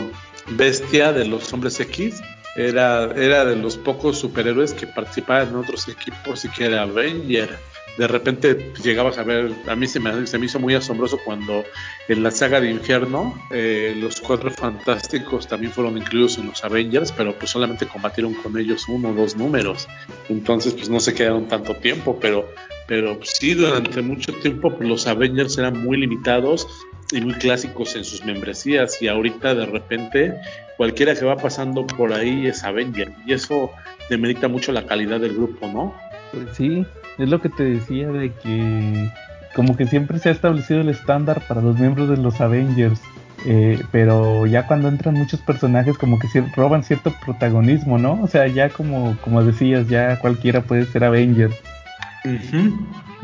[0.50, 2.22] Bestia de los Hombres X
[2.56, 7.58] era, era de los pocos superhéroes que participaban en otros equipos y que era Avenger
[7.96, 11.64] de repente llegabas a ver, a mí se me, se me hizo muy asombroso cuando
[12.08, 17.12] en la saga de Infierno eh, los cuatro fantásticos también fueron incluidos en los Avengers,
[17.12, 19.88] pero pues solamente combatieron con ellos uno o dos números,
[20.28, 22.48] entonces pues no se quedaron tanto tiempo, pero,
[22.88, 26.66] pero sí durante mucho tiempo pues, los Avengers eran muy limitados
[27.12, 30.34] y muy clásicos en sus membresías y ahorita de repente
[30.76, 33.70] cualquiera que va pasando por ahí es Avenger y eso
[34.10, 35.94] demerita mucho la calidad del grupo, ¿no?
[36.32, 36.84] Pues sí,
[37.18, 39.10] es lo que te decía de que
[39.54, 43.00] como que siempre se ha establecido el estándar para los miembros de los Avengers.
[43.46, 48.20] Eh, pero ya cuando entran muchos personajes como que roban cierto protagonismo, ¿no?
[48.22, 51.50] O sea, ya como, como decías, ya cualquiera puede ser Avenger.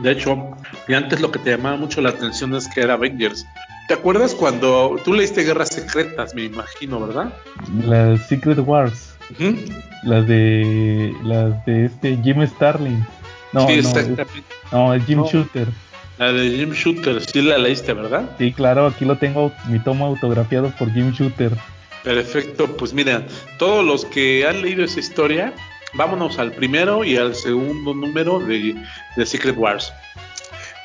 [0.03, 3.47] De hecho, y antes lo que te llamaba mucho la atención es que era Avengers.
[3.89, 7.33] ¿Te acuerdas cuando tú leíste Guerras Secretas, me imagino, verdad?
[7.85, 9.15] Las Secret Wars.
[10.03, 13.05] Las de las de este Jim Starlin.
[13.53, 14.27] No, sí, no,
[14.73, 15.69] no, el Jim Shooter.
[16.19, 18.31] La de Jim Shooter, sí la leíste, ¿verdad?
[18.39, 21.53] Sí, claro, aquí lo tengo, mi tomo autografiado por Jim Shooter.
[22.05, 23.27] Perfecto, pues mira,
[23.59, 25.55] todos los que han leído esa historia,
[25.95, 28.75] vámonos al primero y al segundo número de,
[29.17, 29.93] de Secret Wars.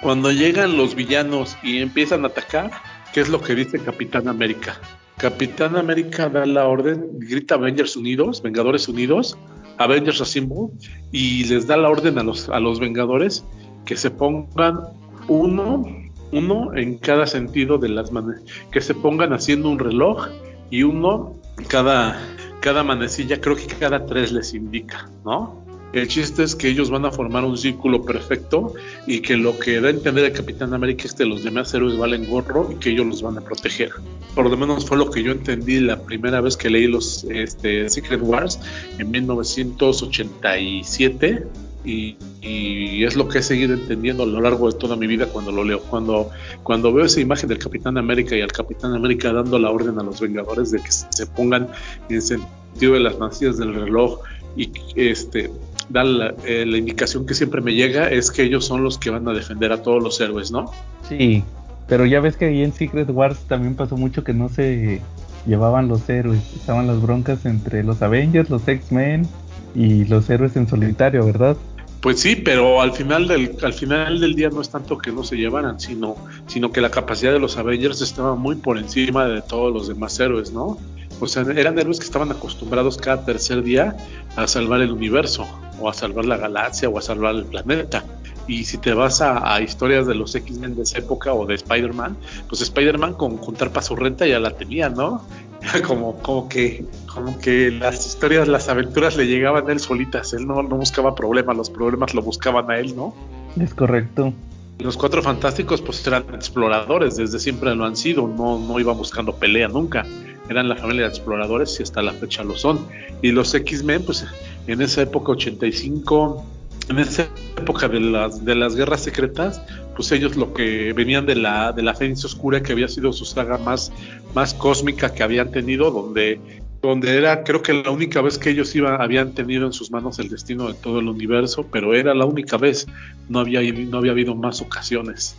[0.01, 2.71] Cuando llegan los villanos y empiezan a atacar,
[3.13, 4.79] ¿qué es lo que dice Capitán América?
[5.17, 9.37] Capitán América da la orden, grita Avengers Unidos, Vengadores Unidos,
[9.77, 10.69] Avengers Assemble
[11.11, 13.45] y les da la orden a los, a los Vengadores
[13.85, 14.79] que se pongan
[15.27, 15.85] uno,
[16.31, 18.37] uno en cada sentido de las manos,
[18.71, 20.27] que se pongan haciendo un reloj
[20.69, 21.35] y uno
[21.67, 22.19] cada,
[22.61, 25.64] cada manecilla, creo que cada tres les indica, ¿no?
[25.95, 28.73] El chiste es que ellos van a formar un círculo perfecto
[29.07, 31.97] y que lo que da a entender el Capitán América es que los demás héroes
[31.97, 33.91] valen gorro y que ellos los van a proteger.
[34.35, 37.89] Por lo menos fue lo que yo entendí la primera vez que leí los este,
[37.89, 38.59] Secret Wars
[38.97, 41.43] en 1987
[41.85, 45.27] y, y, es lo que he seguido entendiendo a lo largo de toda mi vida
[45.27, 45.79] cuando lo leo.
[45.79, 46.29] Cuando,
[46.63, 50.03] cuando veo esa imagen del Capitán América y al Capitán América dando la orden a
[50.03, 51.69] los Vengadores de que se pongan
[52.09, 54.19] en sentido de las mansillas del reloj
[54.57, 55.51] y este
[55.89, 59.09] da la, eh, la, indicación que siempre me llega es que ellos son los que
[59.09, 60.71] van a defender a todos los héroes, ¿no?
[61.07, 61.43] Sí,
[61.87, 65.01] pero ya ves que ahí en Secret Wars también pasó mucho que no se
[65.45, 69.27] llevaban los héroes, estaban las broncas entre los Avengers, los X-Men
[69.75, 71.55] y los héroes en solitario, ¿verdad?
[72.01, 75.23] Pues sí, pero al final del al final del día no es tanto que no
[75.23, 79.41] se llevaran, sino sino que la capacidad de los Avengers estaba muy por encima de
[79.41, 80.77] todos los demás héroes, ¿no?
[81.19, 83.95] O sea, eran héroes que estaban acostumbrados cada tercer día
[84.35, 85.47] a salvar el universo,
[85.79, 88.03] o a salvar la galaxia, o a salvar el planeta.
[88.47, 91.55] Y si te vas a, a historias de los X-Men de esa época o de
[91.55, 92.15] Spider-Man,
[92.47, 95.23] pues Spider-Man con juntar para su renta ya la tenía, ¿no?
[95.87, 100.47] como, como que, como que las historias, las aventuras le llegaban a él solitas, él
[100.47, 103.13] no, no buscaba problemas, los problemas lo buscaban a él, ¿no?
[103.59, 104.33] Es correcto.
[104.79, 109.33] Los cuatro fantásticos pues eran exploradores, desde siempre lo han sido, no, no iban buscando
[109.35, 110.05] pelea nunca,
[110.49, 112.79] eran la familia de exploradores y hasta la fecha lo son.
[113.21, 114.25] Y los X-Men pues
[114.67, 116.45] en esa época 85,
[116.89, 117.27] en esa
[117.57, 119.61] época de las, de las guerras secretas,
[119.95, 123.25] pues ellos lo que venían de la, de la Fénix Oscura, que había sido su
[123.25, 123.91] saga más,
[124.33, 126.39] más cósmica que habían tenido, donde,
[126.81, 130.19] donde era, creo que la única vez que ellos iban, habían tenido en sus manos
[130.19, 132.87] el destino de todo el universo, pero era la única vez,
[133.29, 135.35] no había, no había habido más ocasiones.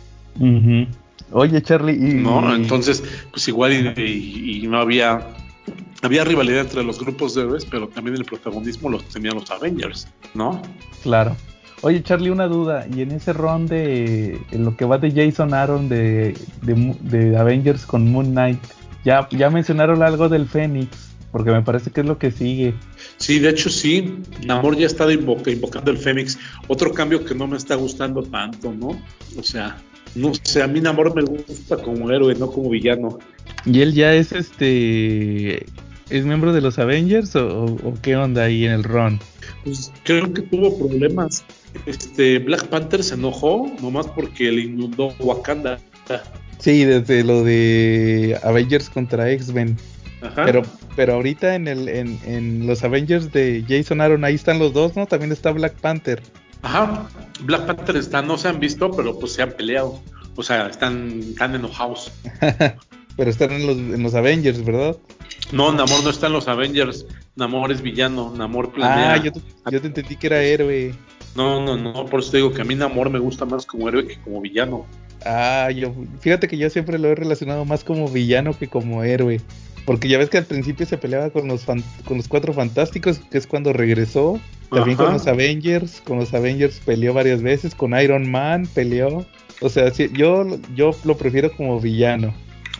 [1.31, 2.13] Oye, Charlie, y...
[2.15, 5.27] No, entonces, pues igual y, y, y no había
[6.01, 10.07] había rivalidad entre los grupos de héroes, pero también el protagonismo los tenían los Avengers,
[10.33, 10.61] ¿no?
[11.03, 11.35] Claro.
[11.81, 12.87] Oye, Charlie, una duda.
[12.93, 17.37] Y en ese ron de en lo que va de Jason Aaron de, de, de,
[17.37, 18.59] Avengers con Moon Knight,
[19.05, 22.73] ya, ya mencionaron algo del Fénix, porque me parece que es lo que sigue.
[23.17, 24.21] Sí, de hecho sí.
[24.45, 26.37] Namor ya está invoca, invocando el Fénix.
[26.67, 28.99] Otro cambio que no me está gustando tanto, ¿no?
[29.37, 29.77] O sea,
[30.15, 33.19] no sé, a mí Namor me gusta como héroe, no como villano.
[33.65, 35.65] ¿Y él ya es este
[36.09, 39.19] ¿Es miembro de los Avengers o, o, qué onda ahí en el Ron?
[39.65, 41.43] Pues creo que tuvo problemas.
[41.85, 45.79] Este Black Panther se enojó nomás porque le inundó Wakanda.
[46.59, 49.77] Sí, desde lo de Avengers contra X-Men.
[50.35, 50.63] Pero,
[50.95, 54.95] pero ahorita en el en, en, los Avengers de Jason Aaron ahí están los dos,
[54.95, 55.05] ¿no?
[55.05, 56.21] También está Black Panther.
[56.63, 57.07] Ajá,
[57.41, 60.01] Black Panther está, no se han visto, pero pues se han peleado.
[60.35, 62.11] O sea, están, están enojados.
[63.17, 64.97] pero están en los, en los Avengers, ¿verdad?
[65.51, 67.05] No, Namor no está en los Avengers.
[67.35, 68.33] Namor es villano.
[68.35, 69.13] Namor planea.
[69.13, 70.93] Ah, yo te, yo te entendí que era héroe.
[71.35, 72.05] No, no, no.
[72.05, 74.41] Por eso te digo que a mí Namor me gusta más como héroe que como
[74.41, 74.85] villano.
[75.25, 75.93] Ah, yo.
[76.19, 79.41] Fíjate que yo siempre lo he relacionado más como villano que como héroe.
[79.87, 83.19] Porque ya ves que al principio se peleaba con los, fan, con los cuatro fantásticos,
[83.19, 84.37] que es cuando regresó.
[84.69, 85.05] También Ajá.
[85.05, 86.01] con los Avengers.
[86.01, 87.73] Con los Avengers peleó varias veces.
[87.73, 89.25] Con Iron Man peleó.
[89.61, 90.45] O sea, sí, yo,
[90.75, 92.35] yo lo prefiero como villano.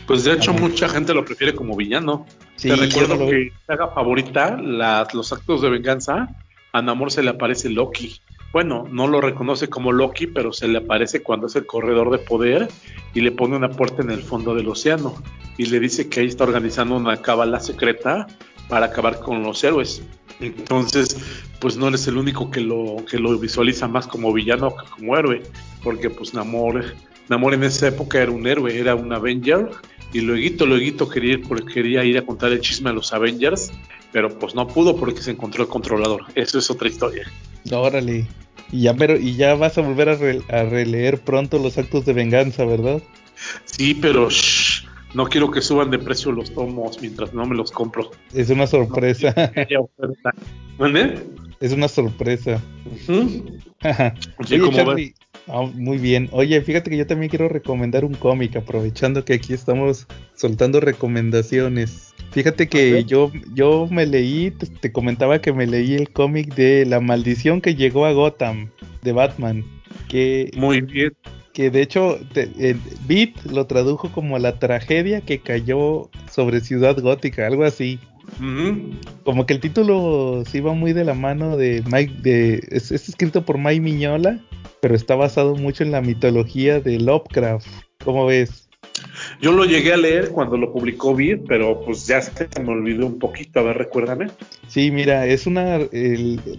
[0.05, 0.59] Pues de hecho, Ajá.
[0.59, 2.25] mucha gente lo prefiere como villano.
[2.57, 3.29] Sí, Te recuerdo lo...
[3.29, 6.27] que haga favorita las, los actos de venganza.
[6.73, 8.19] A Namor se le aparece Loki.
[8.53, 12.19] Bueno, no lo reconoce como Loki, pero se le aparece cuando es el corredor de
[12.19, 12.67] poder
[13.13, 15.15] y le pone una puerta en el fondo del océano
[15.57, 18.27] y le dice que ahí está organizando una cábala secreta
[18.69, 20.01] para acabar con los héroes.
[20.39, 21.17] Entonces,
[21.59, 25.17] pues no eres el único que lo, que lo visualiza más como villano que como
[25.17, 25.41] héroe,
[25.83, 26.85] porque pues Namor,
[27.27, 29.69] Namor en esa época era un héroe, era un Avenger
[30.13, 33.71] y luego, luego quería ir, quería ir a contar el chisme a los Avengers,
[34.17, 36.23] pero pues no pudo porque se encontró el controlador.
[36.33, 37.31] Eso es otra historia.
[37.71, 38.25] Órale.
[38.71, 42.03] Y ya, pero, y ya vas a volver a, re, a releer pronto los actos
[42.03, 42.99] de venganza, ¿verdad?
[43.65, 47.69] Sí, pero shh, no quiero que suban de precio los tomos mientras no me los
[47.69, 48.09] compro.
[48.33, 49.35] Es una sorpresa.
[51.59, 52.59] Es una sorpresa.
[52.85, 53.59] Uh -huh.
[54.39, 55.13] Oye, Oye Charlie,
[55.45, 56.27] Oh, muy bien.
[56.31, 62.06] Oye, fíjate que yo también quiero recomendar un cómic, aprovechando que aquí estamos soltando recomendaciones.
[62.31, 66.85] Fíjate que yo, yo me leí, te, te, comentaba que me leí el cómic de
[66.85, 68.69] La maldición que llegó a Gotham,
[69.01, 69.65] de Batman.
[70.07, 71.13] Que, muy bien.
[71.53, 72.75] Que de hecho, te, eh,
[73.07, 77.99] Beat lo tradujo como la tragedia que cayó sobre Ciudad Gótica, algo así.
[78.39, 78.93] Uh -huh.
[79.23, 83.09] Como que el título se iba muy de la mano de Mike, de, es, es
[83.09, 84.39] escrito por Mike Miñola
[84.81, 87.67] pero está basado mucho en la mitología de Lovecraft.
[88.03, 88.66] ¿Cómo ves?
[89.41, 93.05] Yo lo llegué a leer cuando lo publicó Beat, pero pues ya se me olvidó
[93.05, 94.27] un poquito, a ver, recuérdame.
[94.67, 95.79] Sí, mira, es una,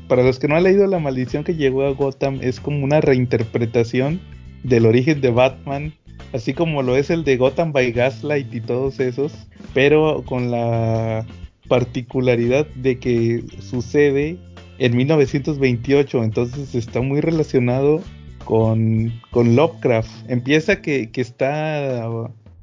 [0.08, 3.00] para los que no han leído La maldición que llegó a Gotham, es como una
[3.00, 4.20] reinterpretación
[4.62, 5.92] del origen de Batman,
[6.32, 9.32] así como lo es el de Gotham by Gaslight y todos esos,
[9.74, 11.26] pero con la
[11.68, 14.38] particularidad de que sucede
[14.78, 18.00] en 1928, entonces está muy relacionado
[18.48, 20.30] con, con Lovecraft.
[20.30, 22.08] Empieza que, que está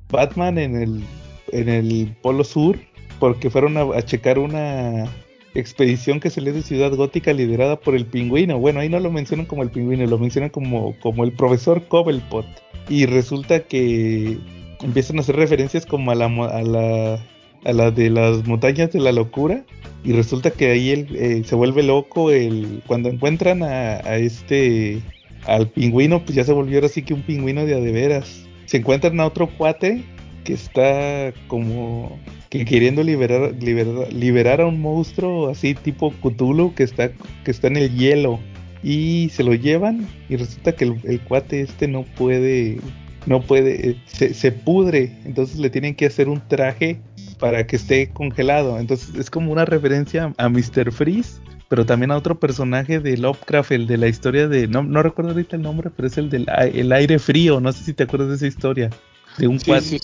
[0.09, 1.03] Batman en el,
[1.51, 2.79] en el Polo Sur
[3.19, 5.05] porque fueron a, checar una
[5.53, 8.57] expedición que salió de Ciudad Gótica liderada por el pingüino.
[8.57, 12.47] Bueno, ahí no lo mencionan como el pingüino, lo mencionan como, como el profesor Cobblepot.
[12.89, 14.39] Y resulta que
[14.81, 17.23] empiezan a hacer referencias como a la, a la,
[17.63, 19.63] a la de las montañas de la locura.
[20.03, 25.03] Y resulta que ahí él, eh, se vuelve loco el, cuando encuentran a, este,
[25.47, 28.45] al pingüino, pues ya se volvió así que un pingüino de adeveras.
[28.65, 30.03] Se encuentran a otro cuate
[30.43, 36.83] que está como que queriendo liberar, liberar, liberar a un monstruo así tipo Cthulhu que
[36.83, 37.11] está,
[37.43, 38.39] que está en el hielo
[38.83, 42.77] y se lo llevan y resulta que el, cuate este no puede,
[43.25, 46.99] no puede, se, se, pudre, entonces le tienen que hacer un traje
[47.39, 50.91] para que esté congelado, entonces es como una referencia a Mr.
[50.91, 51.41] Freeze.
[51.75, 54.65] Pero también a otro personaje de Lovecraft, el de la historia de.
[54.65, 57.59] No, no recuerdo ahorita el nombre, pero es el del el aire frío.
[57.59, 58.89] No sé si te acuerdas de esa historia
[59.37, 59.99] de un cuate,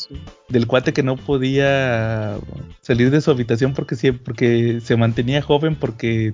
[0.49, 2.37] del cuate que no podía
[2.81, 6.33] salir de su habitación porque, porque se mantenía joven porque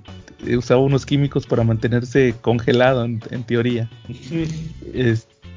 [0.58, 3.92] usaba unos químicos para mantenerse congelado en, teoría.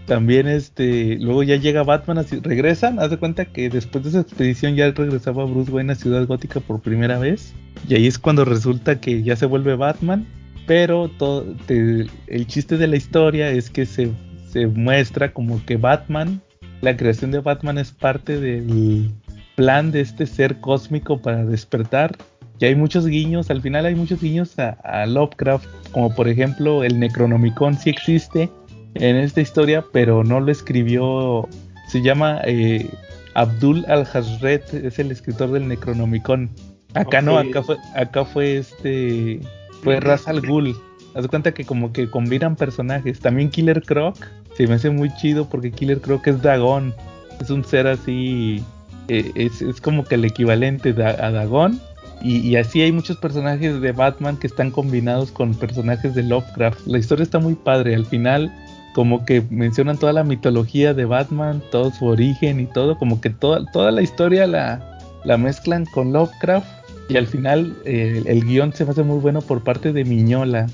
[0.06, 4.20] También este, luego ya llega Batman, así, regresan, haz de cuenta que después de esa
[4.20, 7.54] expedición ya regresaba Bruce Wayne a Ciudad Gótica por primera vez
[7.88, 10.26] y ahí es cuando resulta que ya se vuelve Batman,
[10.66, 14.10] pero todo, el chiste de la historia es que se,
[14.50, 16.40] se muestra como que Batman
[16.80, 19.10] la creación de Batman es parte del
[19.54, 22.16] plan de este ser cósmico para despertar.
[22.58, 26.98] Y hay muchos guiños, al final hay muchos guiños a, Lovecraft, como por ejemplo el
[26.98, 28.50] Necronomicon sí existe
[28.94, 31.48] en esta historia, pero no lo escribió,
[31.88, 32.88] se llama eh,
[33.34, 36.50] Abdul al-Hazret, es el escritor del Necronomicon.
[36.94, 39.40] Acá no, acá fue, acá fue este,
[39.82, 40.76] fue Ras al Ghul.
[41.14, 43.20] Haz cuenta que como que combinan personajes.
[43.20, 44.16] También Killer Croc
[44.56, 46.94] se me hace muy chido porque Killer que es Dagon.
[47.40, 48.62] Es un ser así,
[49.08, 51.80] eh, es, como que el equivalente a Dagon.
[52.22, 56.86] Y, así hay muchos personajes de Batman que están combinados con personajes de Lovecraft.
[56.86, 57.94] La historia está muy padre.
[57.94, 58.52] Al final,
[59.00, 62.98] como que mencionan toda la mitología de Batman, todo su origen y todo.
[62.98, 66.68] Como que toda, toda la historia la, la mezclan con Lovecraft.
[67.08, 70.66] Y al final, el guion se hace muy bueno por parte de Miñola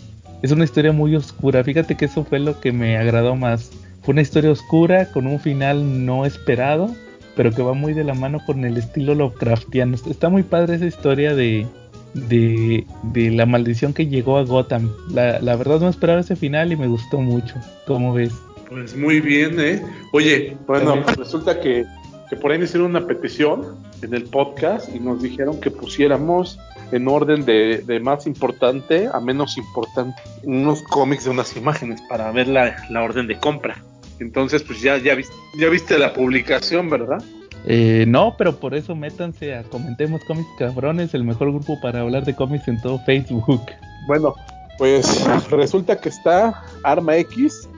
[0.43, 1.65] es una historia muy oscura.
[1.65, 3.71] Fíjate que eso fue lo que me agradó más.
[4.03, 6.95] Fue una historia oscura con un final no esperado,
[7.35, 9.97] pero que va muy de la mano con el estilo Lovecraftiano.
[10.09, 11.67] Está muy padre esa historia de,
[12.16, 14.90] de, la maldición que llegó a Gotham.
[15.11, 17.55] La, la, verdad no esperaba ese final y me gustó mucho.
[17.87, 18.33] ¿Cómo ves?
[18.68, 19.83] Pues muy bien, ¿eh?
[20.12, 21.85] Oye, bueno, resulta que,
[22.29, 26.59] que por ahí me hicieron una petición en el podcast y nos dijeron que pusiéramos
[26.92, 32.48] en orden de, más importante a menos importante unos cómics de unas imágenes para ver
[32.48, 33.83] la, orden de compra.
[34.18, 37.22] Entonces, pues ya, ya, viste, ya viste la publicación, ¿verdad?
[37.66, 42.24] Eh, no, pero por eso métanse a Comentemos Cómics Cabrones, el mejor grupo para hablar
[42.24, 43.62] de cómics en todo Facebook.
[44.07, 44.35] Bueno,
[44.79, 47.68] pues resulta que está Arma X,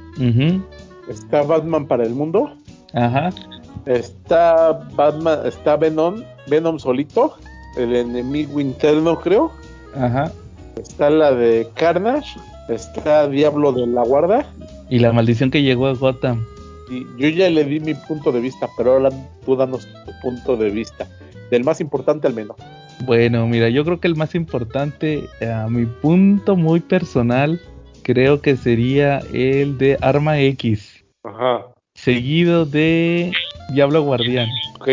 [1.09, 2.53] está Batman para el mundo,
[2.93, 3.31] Ajá.
[3.87, 7.37] está Batman, está Venom, Venom solito,
[7.79, 9.51] el enemigo interno, creo.
[9.97, 10.31] Ajá.
[10.77, 14.47] Está la de Carnage, está Diablo de la Guarda.
[14.91, 16.45] Y la maldición que llegó a Gotham.
[16.91, 19.11] Y yo ya le di mi punto de vista, pero ahora
[19.45, 21.07] tú danos tu punto de vista.
[21.51, 22.57] Del más importante al menos.
[23.05, 27.61] Bueno, mira, yo creo que el más importante, a mi punto muy personal,
[28.03, 31.05] creo que sería el de Arma X.
[31.23, 31.67] Ajá.
[31.95, 33.33] Seguido de
[33.73, 34.49] Diablo Guardián.
[34.77, 34.89] Ok.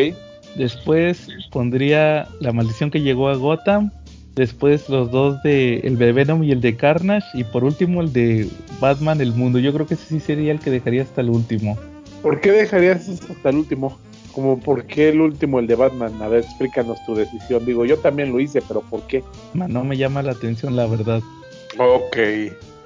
[0.55, 3.91] Después pondría La maldición que llegó a Gotham.
[4.35, 7.25] Después los dos de el de Venom y el de Carnage.
[7.33, 9.59] Y por último el de Batman el mundo.
[9.59, 11.77] Yo creo que ese sí sería el que dejaría hasta el último.
[12.21, 13.97] ¿Por qué dejarías hasta el último?
[14.33, 16.21] Como por qué el último, el de Batman.
[16.21, 17.65] A ver, explícanos tu decisión.
[17.65, 19.23] Digo, yo también lo hice, pero ¿por qué?
[19.53, 21.21] No me llama la atención, la verdad.
[21.77, 22.17] Ok.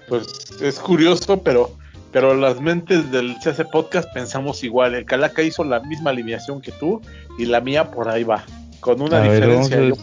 [0.07, 0.27] Pues
[0.61, 1.71] es curioso, pero
[2.11, 4.95] pero las mentes del CC Podcast pensamos igual.
[4.95, 7.01] El Calaca hizo la misma alineación que tú
[7.37, 8.43] y la mía por ahí va,
[8.79, 9.79] con una diferencia.
[9.79, 9.93] yo,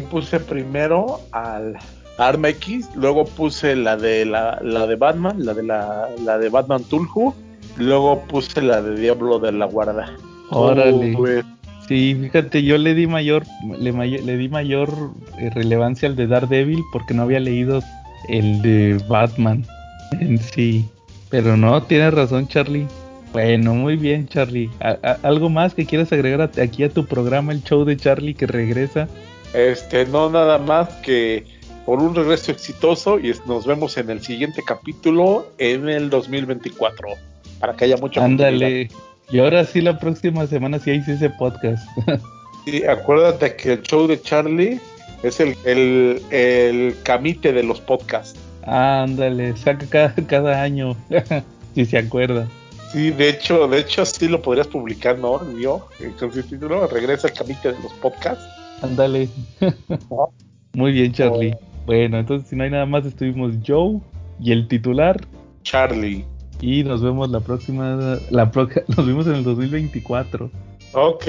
[0.00, 1.76] puse, primero al
[2.18, 6.82] Arma X, luego puse la de la, de Batman, la de la, la de Batman
[6.84, 7.34] Tulhu,
[7.78, 10.14] luego puse la de Diablo de la Guarda.
[10.50, 11.42] Órale.
[11.88, 13.44] sí, fíjate, yo le di mayor,
[13.78, 14.90] le, le di mayor
[15.38, 17.80] eh, relevancia al de Daredevil porque no había leído
[18.28, 19.64] el de Batman
[20.20, 20.88] en sí.
[21.30, 22.86] Pero no, tienes razón, Charlie.
[23.32, 24.70] Bueno, muy bien, Charlie.
[25.22, 29.08] ¿Algo más que quieras agregar aquí a tu programa, el show de Charlie que regresa?
[29.54, 31.44] Este, no, nada más que,
[31.84, 37.08] por un regreso exitoso y nos vemos en el siguiente capítulo en el 2024
[37.60, 38.88] para que haya mucha Ándale.
[39.30, 41.86] Y ahora sí la próxima semana sí hay ese podcast.
[42.64, 44.80] sí, acuérdate que el show de Charlie
[45.22, 48.38] es el, el, camite de los podcasts.
[48.64, 50.96] Ándale, saca cada, cada año,
[51.74, 52.46] si se acuerda.
[52.92, 55.40] Sí, de hecho, de hecho sí lo podrías publicar, ¿no?
[55.58, 55.88] Yo,
[56.18, 58.44] con su título, regresa el camite de los podcasts.
[58.82, 59.28] Ándale.
[60.74, 61.54] Muy bien, Charlie.
[61.86, 64.00] Bueno, entonces si no hay nada más, estuvimos Joe
[64.40, 65.20] y el titular.
[65.62, 66.24] Charlie.
[66.60, 68.44] Y nos vemos la próxima, la
[68.96, 70.50] nos vemos en el 2024.
[70.92, 71.24] Ok.